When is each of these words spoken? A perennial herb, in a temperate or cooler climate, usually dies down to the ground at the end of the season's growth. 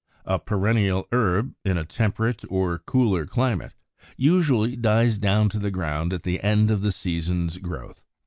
A 0.25 0.39
perennial 0.39 1.07
herb, 1.11 1.53
in 1.63 1.77
a 1.77 1.85
temperate 1.85 2.43
or 2.49 2.79
cooler 2.79 3.27
climate, 3.27 3.75
usually 4.17 4.75
dies 4.75 5.19
down 5.19 5.47
to 5.49 5.59
the 5.59 5.69
ground 5.69 6.11
at 6.11 6.23
the 6.23 6.41
end 6.41 6.71
of 6.71 6.81
the 6.81 6.91
season's 6.91 7.59
growth. 7.59 8.03